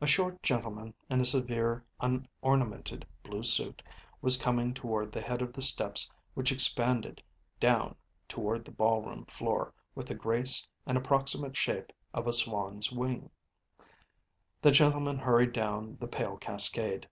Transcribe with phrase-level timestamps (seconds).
[0.00, 3.84] A short gentleman in a severe, unornamented blue suit
[4.20, 7.22] was coming toward the head of the steps which expanded
[7.60, 7.94] down
[8.28, 13.30] toward the ballroom floor with the grace and approximate shape of a swan's wing.
[14.60, 17.08] The gentleman hurried down the pale cascade.